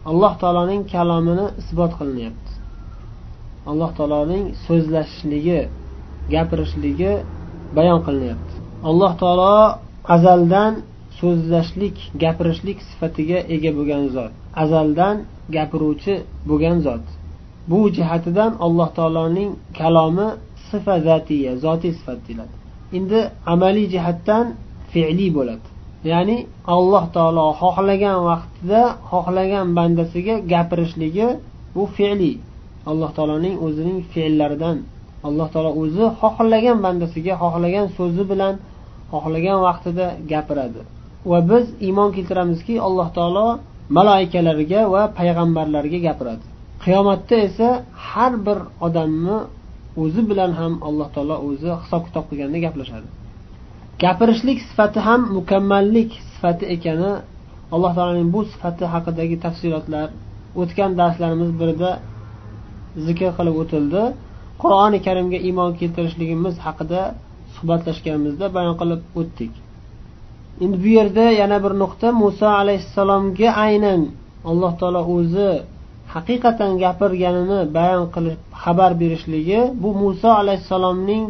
alloh 0.09 0.33
taoloning 0.41 0.81
kalomini 0.93 1.47
isbot 1.61 1.91
qilinyapti. 1.99 2.51
Alloh 3.71 3.91
taoloning 3.97 4.45
so'zlashishligi 4.65 5.61
gapirishligi 6.33 7.13
bayon 7.77 7.99
qilinyapti. 8.05 8.53
Alloh 8.89 9.13
taolo 9.21 9.55
azaldan 10.15 10.73
so'zlashlik 11.19 11.97
gapirishlik 12.23 12.77
sifatiga 12.89 13.39
ega 13.55 13.71
bo'lgan 13.77 14.03
zot. 14.15 14.33
Azaldan 14.63 15.15
gapiruvchi 15.55 16.13
bo'lgan 16.49 16.77
zot. 16.87 17.05
Bu 17.71 17.79
jihatidan 17.97 18.51
alloh 18.65 18.89
taoloning 18.97 19.51
kalomi 19.79 20.27
sifa 20.69 20.95
zatiya 21.07 21.51
zotiy 21.65 21.93
sifat 21.99 22.19
deyiladi 22.27 22.62
endi 22.97 23.19
amaliy 23.53 23.87
jihatdan 23.93 24.45
fe'liy 24.91 25.31
bo'ladi. 25.37 25.67
Ya'ni 26.11 26.37
alloh 26.75 27.03
taolo 27.15 27.45
xohlagan 27.61 28.17
vaqtida 28.29 28.81
xohlagan 29.11 29.67
bandasiga 29.77 30.35
gapirishligi 30.51 31.27
bu 31.75 31.83
fe'liy 31.97 32.35
alloh 32.89 33.09
taoloning 33.17 33.55
o'zining 33.65 33.99
fe'llaridan. 34.13 34.77
Alloh 35.27 35.47
taolo 35.53 35.71
o'zi 35.81 36.05
xohlagan 36.21 36.77
bandasiga 36.85 37.33
xohlagan 37.43 37.87
so'zi 37.97 38.23
bilan 38.31 38.53
xohlagan 39.13 39.57
vaqtida 39.67 40.05
gapiradi. 40.31 40.81
Va 41.31 41.39
biz 41.49 41.65
iymon 41.87 42.09
keltiramizki 42.15 42.75
alloh 42.87 43.07
taolo 43.17 43.47
maloikalarga 43.97 44.81
va 44.93 45.03
payg'ambarlarga 45.17 45.99
gapiradi. 46.07 46.45
Qiyomatda 46.83 47.35
esa 47.47 47.69
har 48.07 48.33
bir 48.45 48.59
odamni 48.85 49.37
o'zi 50.01 50.21
bilan 50.29 50.51
ham 50.59 50.73
alloh 50.87 51.07
taolo 51.15 51.35
o'zi 51.47 51.69
hisob 51.81 52.01
kitob 52.07 52.25
qilganda 52.29 52.59
gaplashadi. 52.65 53.07
Gapirishlik 54.03 54.59
sifati 54.69 54.99
ham 55.07 55.21
mukammallik 55.37 56.09
sifati 56.31 56.65
ekani 56.75 57.11
alloh 57.73 57.91
taoloning 57.97 58.29
bu 58.35 58.41
sifati 58.53 58.83
haqidagi 58.93 59.35
tafsilotlar 59.45 60.07
o'tgan 60.61 60.91
darslarimiz 60.99 61.51
birida 61.59 61.91
zikr 63.05 63.29
qilib 63.37 63.55
o'tildi. 63.63 64.03
Qur'oni 64.61 64.99
karimga 65.07 65.39
iymon 65.47 65.71
keltirishligimiz 65.79 66.55
haqida 66.65 67.01
suhbatlashganimizda 67.55 68.45
bayon 68.57 68.75
qilib 68.81 69.01
o'tdik. 69.19 69.53
Endi 70.63 70.77
bu 70.83 70.89
yerda 70.97 71.25
yana 71.41 71.57
bir 71.65 71.73
nuqta 71.83 72.07
muso 72.23 72.47
alayhissalomga 72.61 73.49
aynan 73.65 74.01
alloh 74.49 74.71
taolo 74.79 75.01
o'zi 75.15 75.49
haqiqatan 76.13 76.71
gapirganini 76.83 77.59
bayon 77.77 78.05
qilib 78.15 78.39
xabar 78.63 78.91
berishligi 79.01 79.61
bu 79.81 79.89
muso 80.03 80.29
alayhissalomning 80.41 81.25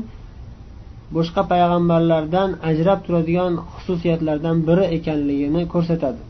boshqa 1.16 1.42
payg'ambarlardan 1.52 2.50
ajrab 2.70 3.00
turadigan 3.06 3.54
xususiyatlardan 3.74 4.58
biri 4.68 4.86
ekanligini 4.98 5.62
ko'rsatadi. 5.74 6.22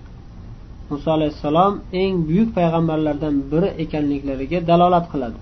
Muso 0.91 1.09
alayhissalom 1.17 1.73
eng 2.01 2.13
buyuk 2.27 2.49
payg'ambarlardan 2.57 3.35
biri 3.51 3.69
ekanliklariga 3.83 4.59
dalolat 4.69 5.05
qiladi. 5.13 5.39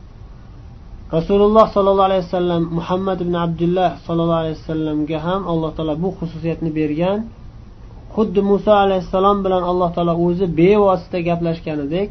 Rasululloh 1.18 1.66
sollallohu 1.76 2.10
alayhi 2.10 2.24
vasallam 2.28 2.64
muhammad 2.78 3.20
ibn 3.26 3.36
abdulloh 3.46 3.92
sollallohu 4.06 4.42
alayhi 4.44 4.58
vasallamga 4.62 5.18
ham 5.28 5.42
alloh 5.52 5.72
taolo 5.78 5.96
bu 6.04 6.10
xususiyatni 6.20 6.72
bergan. 6.80 7.20
Xuddi 8.16 8.42
muso 8.52 8.72
alayhissalom 8.86 9.38
bilan 9.46 9.64
alloh 9.72 9.90
taolo 9.96 10.14
o'zi 10.26 10.46
bevosita 10.60 11.20
gaplashganidek 11.28 12.10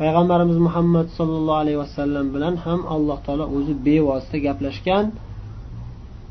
payg'ambarimiz 0.00 0.58
muhammad 0.66 1.06
sollallohu 1.18 1.60
alayhi 1.62 1.80
vasallam 1.84 2.26
bilan 2.34 2.54
ham 2.64 2.80
alloh 2.94 3.18
taolo 3.26 3.44
o'zi 3.56 3.74
bevosita 3.86 4.38
gaplashgan 4.46 5.04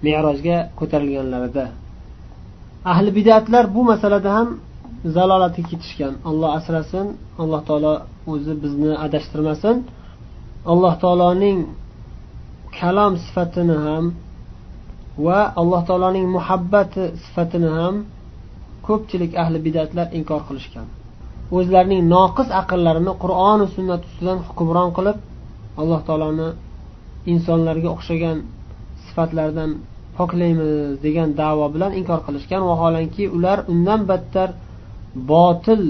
merojga 0.06 0.58
ko'tarilganlarida. 0.80 1.66
Ahli 2.92 3.10
bidatlar 3.18 3.66
bu 3.76 3.82
masalada 3.92 4.30
ham 4.38 4.48
zalolatga 5.16 5.64
ketishgan. 5.70 6.14
Alloh 6.30 6.50
asrasin 6.60 7.08
alloh 7.42 7.62
taolo 7.70 7.94
o'zi 8.34 8.54
bizni 8.64 8.92
adashtirmasin. 9.06 9.78
Alloh 10.72 10.94
taoloning 11.04 11.60
kalom 12.80 13.14
sifatini 13.26 13.78
ham 13.86 14.06
va 15.26 15.40
alloh 15.62 15.82
taoloning 15.90 16.26
muhabbati 16.38 17.04
sifatini 17.24 17.70
ham 17.80 17.96
ko'pchilik 18.88 19.32
ahli 19.42 19.58
bidatlar 19.66 20.08
inkor 20.20 20.42
qilishgan. 20.48 20.88
O'zlarining 21.58 22.04
noqis 22.16 22.50
aqllarini 22.62 23.14
qur'oni 23.24 23.66
sunnat 23.76 24.02
ustidan 24.10 24.40
hukmron 24.48 24.90
qilib 24.98 25.18
alloh 25.82 26.00
taoloni 26.08 26.50
insonlarga 27.34 27.90
o'xshagan 27.96 28.38
sifatlardan 29.06 29.72
poklaymiz 30.18 30.72
degan 31.06 31.30
davo 31.42 31.66
bilan 31.76 31.92
inkor 32.00 32.20
qilishgan. 32.28 32.62
Vaholanki 32.70 33.24
ular 33.38 33.58
undan 33.74 34.02
battar 34.10 34.50
botil 35.32 35.82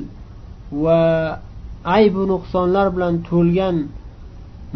va 0.83 1.01
aybu 1.97 2.21
nuqsonlar 2.31 2.87
bilan 2.95 3.13
to'lgan 3.29 3.75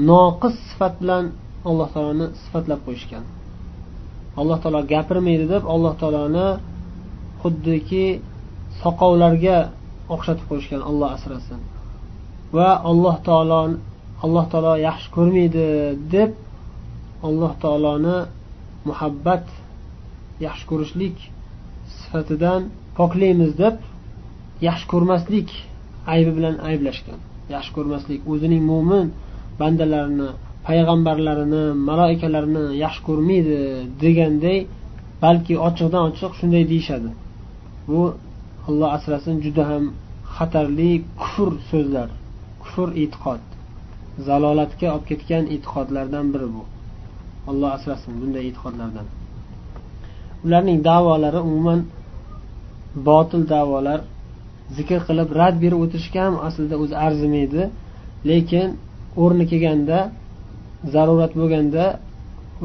noqis 0.09 0.55
sifat 0.69 0.93
bilan 1.01 1.23
alloh 1.69 1.87
taoloni 1.93 2.27
sifatlab 2.43 2.79
qo'yishgan. 2.85 3.23
Alloh 4.39 4.57
taolo 4.63 4.81
gapirmaydi 4.93 5.45
deb 5.53 5.63
alloh 5.73 5.93
taoloni 6.01 6.47
xuddiki 7.41 8.05
soqovlarga 8.81 9.57
o'xshatib 10.13 10.45
qo'yishgan 10.49 10.81
olloh 10.89 11.09
asrasin. 11.17 11.59
Va 12.55 12.69
alloh 12.89 13.15
taolo 13.27 13.61
alloh 14.25 14.45
taolo 14.51 14.73
yaxshi 14.87 15.09
ko'rmaydi 15.15 15.67
deb 16.15 16.31
alloh 17.27 17.53
taoloni 17.63 18.17
muhabbat 18.89 19.45
yaxshi 20.45 20.65
ko'rishlik 20.71 21.15
sifatidan 21.97 22.61
poklaymiz 22.97 23.51
deb 23.63 23.75
yaxshi 24.67 24.85
ko'rmaslik 24.93 25.49
aybi 26.13 26.31
bilan 26.37 26.55
ayblashgan. 26.69 27.19
Yaxshi 27.55 27.71
ko'rmaslik 27.77 28.21
o'zining 28.31 28.63
mo'min 28.71 29.07
bandalarini 29.61 30.29
payg'ambarlarini 30.67 31.63
maloikalarini 31.89 32.65
yaxshi 32.83 33.01
ko'rmaydi 33.07 33.57
deganday 34.03 34.59
balki 35.23 35.53
ochiqdan 35.67 36.01
ochiq 36.09 36.31
shunday 36.39 36.63
deyishadi. 36.71 37.09
Bu 37.89 38.01
alloh 38.67 38.89
asrasin 38.97 39.35
juda 39.45 39.63
ham 39.71 39.83
xatarli 40.35 40.91
kufr 41.21 41.49
so'zlar 41.69 42.09
kufr 42.63 42.89
e'tiqod 43.03 43.41
zalolatga 44.27 44.87
olib 44.95 45.05
ketgan 45.09 45.43
e'tiqodlardan 45.53 46.25
biri 46.33 46.47
bu. 46.55 46.63
Alloh 47.49 47.69
asrasin 47.77 48.13
bunday 48.21 48.43
e'tiqodlardan. 48.49 49.07
Ularning 50.45 50.79
davolari 50.89 51.39
umuman 51.49 51.79
botil 53.07 53.43
davolar 53.53 53.99
zikr 54.77 54.99
qilib 55.07 55.29
rad 55.39 55.55
berib 55.63 55.79
o'tirishga 55.85 56.19
ham 56.25 56.35
aslida 56.47 56.75
o'zi 56.83 56.95
arzimaydi 57.07 57.63
lekin 58.29 58.67
o'rni 59.23 59.45
kelganda 59.51 59.97
zarurat 60.93 61.33
bo'lganda 61.39 61.83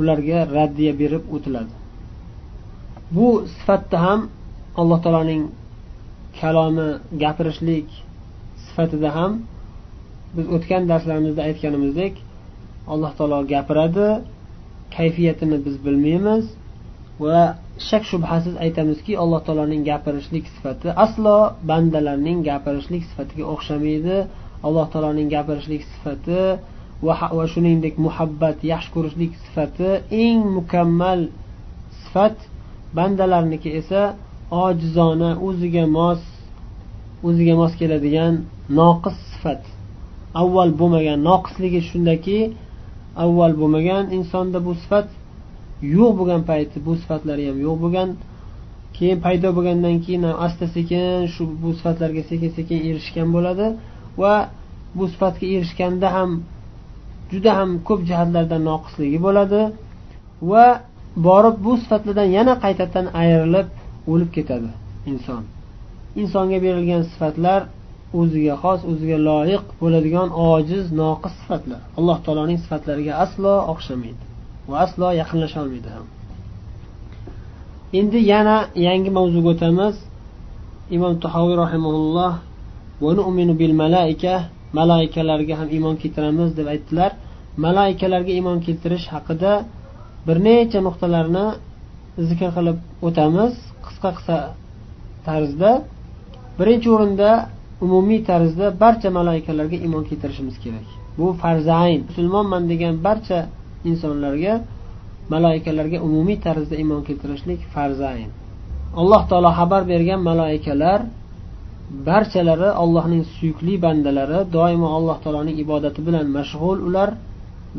ularga 0.01 0.39
raddiya 0.57 0.93
berib 1.03 1.25
o'tiladi. 1.35 1.75
Bu 3.15 3.27
sifatda 3.55 3.97
ham 4.07 4.21
alloh 4.81 4.99
taoloning 5.05 5.43
kalomi 6.41 6.89
gapirishlik 7.23 7.89
sifatida 8.67 9.11
ham 9.19 9.33
biz 10.37 10.47
o'tgan 10.57 10.83
darslarimizda 10.91 11.43
aytganimizdek 11.49 12.15
alloh 12.93 13.13
taolo 13.19 13.39
gapiradi 13.55 14.09
kayfiyatini 14.97 15.57
biz 15.67 15.77
bilmaymiz 15.85 16.45
va 17.25 17.41
shak 17.89 18.03
shubhasiz 18.11 18.55
aytamizki 18.65 19.13
alloh 19.23 19.41
taoloning 19.47 19.83
gapirishlik 19.91 20.45
sifati 20.55 20.89
aslo 21.05 21.37
bandalarning 21.71 22.39
gapirishlik 22.51 23.03
sifatiga 23.11 23.45
o'xshamaydi. 23.55 24.19
Alloh 24.67 24.87
taoloning 24.93 25.29
gapirishlik 25.35 25.83
sifati 25.93 26.43
va 27.07 27.45
shuningdek 27.53 27.95
muhabbat 28.07 28.59
yaxshi 28.73 28.91
ko'rishlik 28.95 29.33
sifati 29.45 29.91
eng 30.25 30.41
mukammal 30.57 31.21
sifat. 32.03 32.37
Bandalarniki 32.99 33.71
esa 33.81 34.03
ojizona 34.65 35.31
o'ziga 35.47 35.85
mos 35.97 36.21
o'ziga 37.27 37.55
mos 37.61 37.73
keladigan 37.81 38.35
noqis 38.81 39.17
sifat. 39.31 39.63
Avval 40.41 40.71
bo'lmagan 40.81 41.19
noqisligi 41.31 41.81
shundaki 41.91 42.39
avval 43.25 43.53
bo'lmagan 43.61 44.05
insonda 44.17 44.59
bu 44.67 44.73
sifat 44.83 45.07
yo'q 45.97 46.13
bo'lgan 46.19 46.43
payti 46.51 46.77
bu 46.87 46.93
sifatlari 47.03 47.45
ham 47.49 47.59
yo'q 47.67 47.77
bo'lgan. 47.85 48.09
Keyin 48.97 49.19
paydo 49.25 49.49
bo'lgandan 49.57 49.97
keyin 50.05 50.23
ham 50.29 50.37
asta 50.47 50.67
sekin 50.77 51.05
shu 51.35 51.43
bu 51.63 51.71
sifatlarga 51.79 52.23
sekin 52.31 52.51
sekin 52.59 52.79
erishgan 52.89 53.29
bo'ladi 53.37 53.67
va 54.21 54.35
bu 54.97 55.05
sifatga 55.13 55.47
erishganda 55.57 56.09
ham 56.17 56.31
juda 57.33 57.51
ham 57.59 57.71
ko'p 57.89 58.01
jihatlardan 58.09 58.63
noqisligi 58.71 59.19
bo'ladi 59.27 59.61
va 60.51 60.65
borib 61.27 61.57
bu 61.67 61.73
sifatlardan 61.83 62.29
yana 62.39 62.55
qaytadan 62.65 63.07
ayrilib 63.23 63.69
o'lib 64.13 64.31
ketadi 64.37 64.69
inson. 65.13 65.43
Insonga 66.21 66.59
berilgan 66.65 67.03
sifatlar 67.13 67.61
o'ziga 68.21 68.55
xos 68.63 68.81
o'ziga 68.91 69.19
loyiq 69.29 69.65
bo'ladigan 69.81 70.29
ojiz 70.51 70.85
noqis 71.01 71.35
sifatlar. 71.41 71.81
Alloh 71.99 72.19
taoloning 72.25 72.59
sifatlariga 72.65 73.13
aslo 73.25 73.55
o'xshamaydi 73.73 74.25
va 74.71 74.77
aslo 74.85 75.09
yaqinlasholmaydi 75.21 75.89
ham. 75.95 76.07
Endi 78.01 78.19
yana 78.33 78.57
yangi 78.87 79.11
mavzuga 79.19 79.49
o'tamiz. 79.55 79.95
Imom 80.97 81.15
tahoviy 81.25 81.57
rahimaulloh 81.65 82.33
bil 83.61 83.75
malaika 83.83 84.35
malaikalarga 84.79 85.55
ham 85.61 85.69
iymon 85.77 85.95
keltiramiz 86.03 86.51
deb 86.59 86.67
aytdilar. 86.75 87.11
Malaikalarga 87.65 88.33
iymon 88.39 88.59
keltirish 88.67 89.07
haqida 89.15 89.53
bir 90.27 90.37
necha 90.47 90.79
nuqtalarni 90.87 91.47
zikr 92.29 92.51
qilib 92.57 92.79
o'tamiz. 93.07 93.53
Qisqa 93.87 94.11
qisqa 94.17 94.39
tarzda 95.27 95.71
birinchi 96.59 96.89
o'rinda 96.95 97.31
umumiy 97.85 98.21
tarzda 98.31 98.67
barcha 98.83 99.09
malaikalarga 99.19 99.77
iymon 99.85 100.03
keltirishimiz 100.09 100.57
kerak. 100.65 100.89
Bu 101.19 101.27
farzayn 101.43 102.01
musulmonman 102.09 102.63
degan 102.73 102.95
barcha 103.07 103.39
insonlarga 103.91 104.55
malaikalarga 105.35 105.99
umumiy 106.09 106.39
tarzda 106.47 106.75
iymon 106.83 107.03
keltirishlik 107.09 107.61
farzayn 107.75 108.31
alloh 109.01 109.23
taolo 109.31 109.51
xabar 109.59 109.83
bergan 109.93 110.21
malaikalar 110.31 111.01
barchalari 112.09 112.71
allohning 112.83 113.23
suyukli 113.35 113.75
bandalari 113.85 114.39
doimo 114.57 114.89
alloh 114.99 115.17
taoloning 115.25 115.57
ibodati 115.65 116.01
bilan 116.07 116.27
mashg'ul 116.37 116.79
ular 116.89 117.11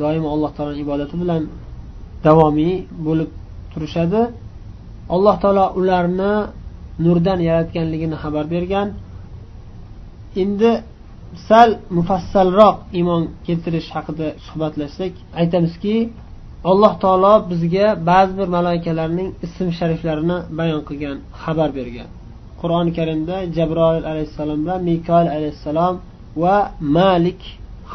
doimo 0.01 0.27
alloh 0.35 0.51
taoloning 0.55 0.81
ibodati 0.85 1.15
bilan 1.21 1.41
davomiy 2.25 2.75
bo'lib 3.07 3.29
turishadi. 3.71 4.21
Alloh 5.15 5.35
taolo 5.43 5.65
ularni 5.79 6.33
nurdan 7.05 7.39
yaratganligini 7.49 8.17
xabar 8.23 8.45
bergan. 8.53 8.87
Endi 10.43 10.71
sal 11.47 11.69
mufassalroq 11.97 12.75
iymon 12.97 13.23
keltirish 13.45 13.89
haqida 13.95 14.27
suhbatlashsak 14.45 15.13
aytamizki 15.41 15.95
alloh 16.71 16.93
taolo 17.03 17.33
bizga 17.51 17.87
ba'zi 18.09 18.33
bir 18.39 18.47
malaikalarning 18.57 19.29
ism 19.45 19.67
shariflarini 19.79 20.37
bayon 20.59 20.81
qilgan 20.89 21.17
xabar 21.43 21.69
bergan. 21.79 22.09
Qur'oni 22.61 22.91
karimda 22.97 23.35
jabroil 23.57 24.03
alayhissalom 24.11 24.59
bilan 24.63 24.81
mikoil 24.89 25.27
alayhissalom 25.37 25.95
va 26.41 26.57
malik 26.97 27.41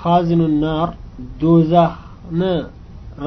xozinun 0.01 0.55
nar 0.67 0.89
do'zaxni 1.43 2.57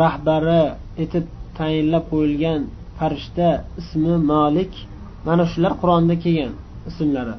rahbari 0.01 0.63
etib 1.03 1.25
tayinlab 1.59 2.03
qo'yilgan 2.11 2.61
farishta 2.97 3.49
ismi 3.81 4.15
molik 4.33 4.73
mana 5.27 5.43
shular 5.51 5.73
qur'onda 5.81 6.15
kelgan 6.23 6.53
ismlari. 6.89 7.35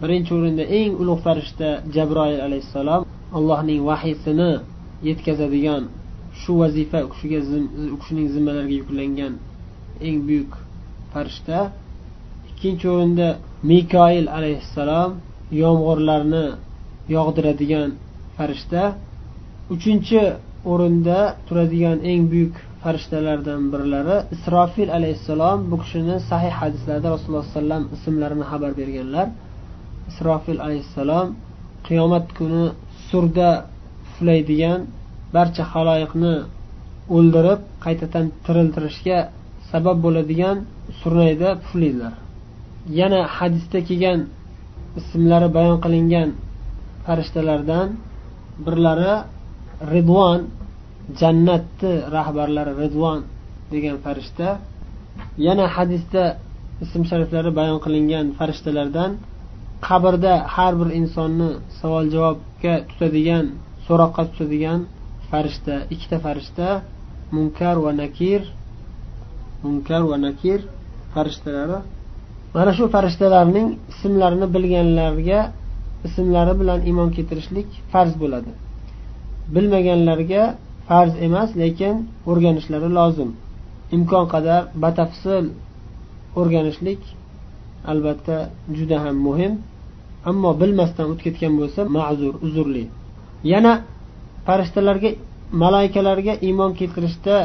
Birinchi 0.00 0.30
o'rinda 0.36 0.64
eng 0.78 0.92
ulug' 1.02 1.22
farishta 1.26 1.68
jabroil 1.94 2.40
alayhissalom 2.46 3.02
allohning 3.36 3.80
vahiysini 3.88 4.52
yetkazadigan 5.08 5.82
shu 6.40 6.52
vazifa 6.60 6.98
u 7.06 7.08
kishiga 7.12 7.40
u 7.94 7.96
kishining 8.00 8.28
zimmalariga 8.34 8.76
yuklangan 8.80 9.32
eng 10.06 10.18
buyuk 10.26 10.52
farishta. 11.12 11.58
Ikkinchi 12.50 12.86
o'rinda 12.94 13.28
mikoil 13.70 14.26
alayhissalom 14.38 15.10
yomg'irlarni 15.62 16.46
yog'diradigan 17.14 17.90
farishta. 18.36 18.82
Uchinchi 19.74 20.22
o'rinda 20.72 21.18
turadigan 21.46 21.98
eng 22.10 22.22
buyuk 22.32 22.56
farishtalardan 22.82 23.62
birlari 23.72 24.16
isrofil 24.34 24.90
alayhissalom 24.98 25.58
bu 25.70 25.76
kishini 25.82 26.16
sahih 26.30 26.52
hadislarda 26.60 27.08
rasululloh 27.14 27.44
alayhi 27.44 27.56
vasallam 27.56 27.82
ismlarini 27.96 28.44
xabar 28.50 28.70
berganlar. 28.80 29.26
Isrofil 30.10 30.60
alayhissalom 30.66 31.26
qiyomat 31.86 32.26
kuni 32.38 32.64
surda 33.08 33.50
puflaydigan 34.04 34.80
barcha 35.34 35.64
haloyiqni 35.72 36.34
o'ldirib 37.16 37.60
qaytadan 37.84 38.26
tiriltirishga 38.44 39.18
sabab 39.70 39.96
bo'ladigan 40.04 40.56
surnayda 41.00 41.48
puflaydilar 41.62 42.14
yana 43.00 43.20
hadisda 43.36 43.78
kelgan 43.88 44.20
ismlari 45.00 45.48
bayon 45.56 45.78
qilingan 45.84 46.28
farishtalardan 47.06 47.88
birlari 48.64 49.14
ridvon 49.92 50.40
jannatni 51.20 51.92
rahbarlari 52.16 52.72
ridvon 52.82 53.20
degan 53.72 53.96
farishta 54.04 54.48
yana 55.46 55.66
hadisda 55.76 56.24
ism 56.84 57.02
shariflari 57.10 57.50
bayon 57.60 57.78
qilingan 57.84 58.26
farishtalardan 58.38 59.10
qabrda 59.86 60.34
har 60.54 60.72
bir 60.80 60.88
insonni 61.00 61.50
savol 61.80 62.04
javobga 62.14 62.74
tutadigan 62.88 63.44
so'roqqa 63.86 64.22
tutadigan 64.30 64.80
farishta 65.30 65.74
ikkita 65.94 66.16
farishta 66.26 66.68
munkar 67.36 67.76
va 67.84 67.92
nakir 68.02 68.40
munkar 69.64 70.02
va 70.10 70.16
nakir 70.26 70.60
farishtalari. 71.14 71.78
Mana 72.54 72.72
shu 72.76 72.84
farishtalarning 72.94 73.68
ismlarini 73.92 74.46
bilganlarga 74.54 75.40
ismlari 76.06 76.54
bilan 76.60 76.80
iymon 76.88 77.08
keltirishlik 77.16 77.68
farz 77.92 78.12
bo'ladi. 78.22 78.50
Bilmaganlarga 79.54 80.42
farz 80.88 81.12
emas 81.26 81.50
lekin 81.62 81.94
o'rganishlari 82.30 82.88
lozim. 82.98 83.30
Imkon 83.96 84.24
qadar 84.34 84.62
batafsil 84.82 85.44
o'rganishlik 86.40 87.00
albatta 87.90 88.36
juda 88.76 88.96
ham 89.04 89.16
muhim. 89.26 89.52
Ammo 90.30 90.50
bilmasdan 90.60 91.06
o'tib 91.12 91.22
ketgan 91.26 91.52
bo'lsa 91.60 91.80
ma'zur 91.96 92.34
uzrli. 92.46 92.84
Yana 93.52 93.72
farishtalarga 94.46 95.10
malaikalarga 95.62 96.34
iymon 96.48 96.72
keltirishda 96.78 97.36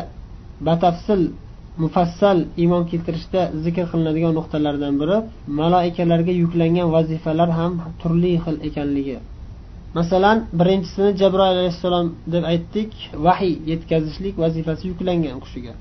batafsil 0.68 1.22
mufassal 1.84 2.38
iymon 2.62 2.84
keltirishda 2.92 3.42
zikr 3.66 3.86
qilinadigan 3.92 4.34
nuqtalardan 4.40 4.94
biri 5.02 5.18
malaikalarga 5.60 6.34
yuklangan 6.44 6.88
vazifalar 6.96 7.50
ham 7.60 7.74
turli 8.02 8.34
xil 8.44 8.58
ekanligi. 8.68 9.18
Masalan 9.98 10.38
birinchisini 10.60 11.10
jabroil 11.22 11.54
alayhissalom 11.56 12.08
deb 12.34 12.44
aytdik 12.52 12.92
vahiy 13.26 13.56
yetkazishlik 13.72 14.36
vazifasi 14.44 14.84
yuklangan 14.92 15.40
qushiga 15.46 15.74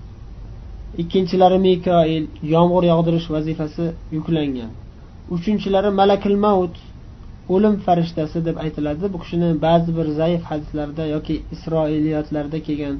ikkinchilari 1.01 1.59
mikoil 1.67 2.25
yomg'ir 2.55 2.85
yog'dirish 2.93 3.29
vazifasi 3.35 3.85
yuklangan. 4.17 4.71
Uchinchilari 5.35 5.91
malakil 6.01 6.37
maut 6.47 6.75
o'lim 7.55 7.75
farishtasi 7.87 8.39
deb 8.49 8.57
aytiladi. 8.65 9.05
Bu 9.13 9.19
kishini 9.23 9.49
ba'zi 9.67 9.91
bir 9.99 10.07
zaif 10.21 10.43
hadislarda 10.51 11.05
yoki 11.15 11.35
isroiliyotlarda 11.55 12.59
kelgan 12.67 12.97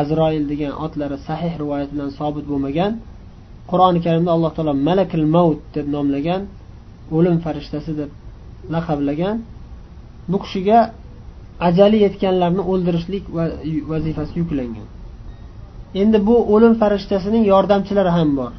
azroil 0.00 0.44
degan 0.52 0.72
otlari 0.84 1.16
sahih 1.28 1.52
rivoyat 1.62 1.88
bilan 1.94 2.10
sobit 2.18 2.44
bo'lmagan. 2.50 2.92
Qur'oni 3.70 4.00
karimda 4.06 4.30
alloh 4.36 4.52
taolo 4.56 4.74
malakil 4.88 5.26
maut 5.36 5.60
deb 5.76 5.86
nomlagan 5.96 6.42
o'lim 7.16 7.36
farishtasi 7.44 7.92
deb 8.00 8.10
laqablagan. 8.74 9.36
Bu 10.30 10.36
kishiga 10.42 10.78
ajali 11.68 11.98
yetganlarni 12.04 12.62
o'ldirishlik 12.72 13.24
vazifasi 13.90 14.34
yuklangan. 14.40 14.88
Endi 16.02 16.18
bu 16.28 16.36
o'lim 16.54 16.74
farishtasining 16.82 17.44
yordamchilari 17.52 18.10
ham 18.18 18.30
bor. 18.38 18.52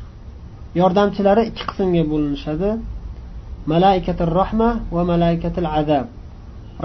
Yordamchilari 0.81 1.41
ikki 1.49 1.63
qismga 1.69 2.03
bo'linishadi. 2.11 2.69
Malaikatul 3.73 4.33
rahma 4.41 4.69
va 4.95 5.01
malaikatul 5.11 5.69
azab. 5.79 6.07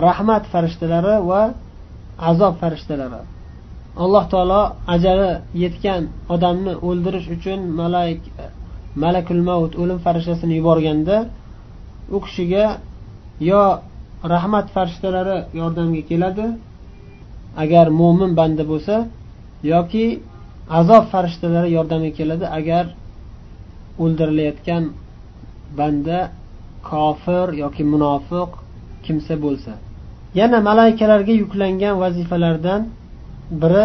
Rahmat 0.06 0.44
farishtalari 0.52 1.14
va 1.30 1.42
azob 2.30 2.54
farishtalari. 2.62 3.22
Alloh 4.04 4.24
taolo 4.32 4.62
ajali 4.94 5.30
yetgan 5.62 6.02
odamni 6.34 6.72
o'ldirish 6.88 7.28
uchun 7.36 7.60
malaik 7.80 8.20
malakul 9.02 9.42
mavut 9.48 9.72
o'lim 9.82 9.98
farishtasini 10.04 10.54
yuborganda 10.60 11.16
u 12.16 12.18
kishiga 12.24 12.64
yo 13.50 13.62
rahmat 14.24 14.66
farishtalari 14.74 15.36
yordamga 15.60 16.02
keladi. 16.10 16.46
Agar 17.56 17.86
mo'min 18.00 18.30
banda 18.36 18.64
bo'lsa 18.72 18.94
yoki 19.62 20.04
azob 20.78 21.04
farishtalari 21.12 21.68
yordamga 21.76 22.10
keladi 22.18 22.46
agar 22.58 22.84
o'ldirilayotgan 24.02 24.84
banda 25.78 26.18
kofir 26.90 27.46
yoki 27.62 27.82
munofiq 27.92 28.50
kimsa 29.04 29.34
bo'lsa. 29.44 29.72
Yana 30.40 30.58
malaikalarga 30.68 31.32
yuklangan 31.42 31.94
vazifalardan 32.02 32.80
biri 33.62 33.84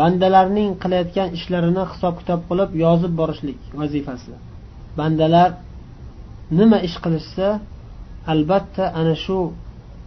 bandalarning 0.00 0.70
qilayotgan 0.82 1.28
ishlarini 1.38 1.84
hisob 1.92 2.14
kitob 2.20 2.40
qilib 2.48 2.70
yozib 2.84 3.12
borishlik 3.20 3.60
vazifasi. 3.80 4.32
Bandalar 4.98 5.50
nima 6.58 6.78
ish 6.88 6.96
qilishsa 7.04 7.46
albatta 8.32 8.84
ana 9.00 9.14
shu 9.24 9.38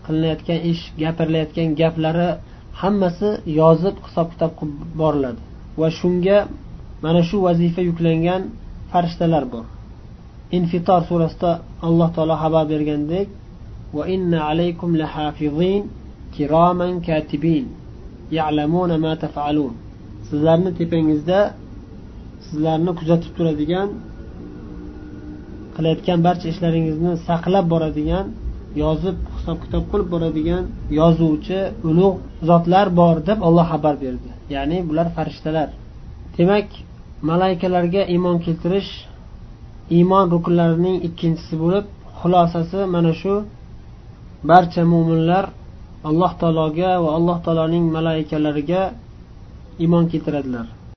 qilinayotgan 0.05 0.59
ish 0.71 0.83
gapirilayotgan 1.01 1.69
gaplari 1.81 2.29
hammasi 2.81 3.29
yozib 3.59 3.95
hisob 4.05 4.27
kitob 4.33 4.51
qilib 4.59 4.79
boriladi. 5.01 5.41
Va 5.79 5.87
shunga 5.99 6.37
mana 7.03 7.21
shu 7.29 7.37
vazifa 7.47 7.81
yuklangan 7.89 8.41
farishtalar 8.91 9.43
bor. 9.53 9.65
Infitor 10.57 11.01
surasida 11.09 11.51
alloh 11.87 12.09
taolo 12.15 12.35
xabar 12.43 12.63
bergandek 12.71 13.27
va 13.95 14.03
inna 14.15 14.39
alaykum 14.51 14.89
lahafizin 15.01 15.81
kiroman 16.35 16.93
katibin 17.07 17.65
ya'lamuna 18.37 18.95
ma 19.05 19.13
taf'alun. 19.23 19.73
Sizlarni 20.27 20.71
tepangizda 20.79 21.39
sizlarni 22.47 22.91
kuzatib 22.99 23.31
turadigan 23.37 23.89
qilayotgan 25.77 26.19
barcha 26.27 26.47
ishlaringizni 26.53 27.11
saqlab 27.27 27.65
boradigan 27.73 28.25
yozib 28.83 29.17
hisob 29.35 29.57
kitob 29.63 29.83
qilib 29.91 30.07
boradigan 30.13 30.63
yozuvchi 30.99 31.59
ulug' 31.89 32.17
zotlar 32.49 32.87
bor 32.99 33.15
deb 33.29 33.39
olloh 33.47 33.65
xabar 33.71 33.95
berdi. 34.03 34.29
Ya'ni 34.55 34.77
bular 34.89 35.07
farishtalar. 35.15 35.69
Demak 36.37 36.67
malaikalarga 37.29 38.01
iymon 38.13 38.37
keltirish 38.45 38.91
iymon 39.97 40.25
rukunlarining 40.33 40.97
ikkinchisi 41.07 41.55
bo'lib 41.63 41.85
xulosasi 42.19 42.79
mana 42.93 43.13
shu 43.21 43.33
barcha 44.49 44.81
mo'minlar 44.91 45.45
alloh 46.09 46.31
taologa 46.41 46.91
va 47.03 47.09
alloh 47.17 47.37
taoloning 47.45 47.85
malaykalariga 47.97 48.81
iymon 49.83 50.05
keltiradilar. 50.11 50.67